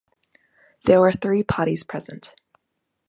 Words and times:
There 0.85 0.99
were 0.99 1.11
three 1.11 1.43
parties 1.43 1.83
present. 1.83 2.33